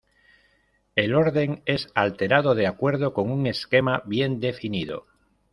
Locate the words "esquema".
3.45-4.01